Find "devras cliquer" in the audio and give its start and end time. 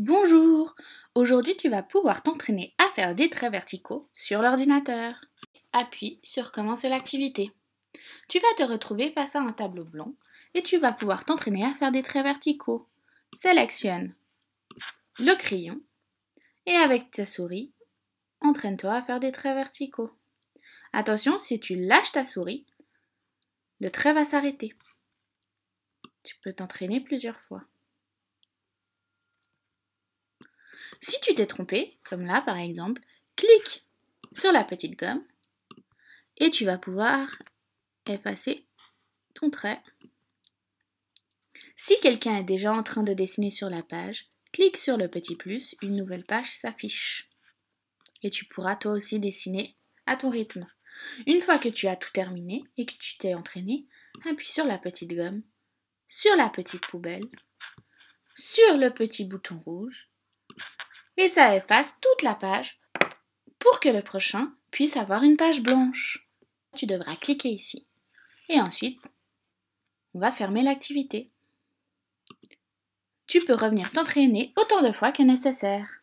66.86-67.50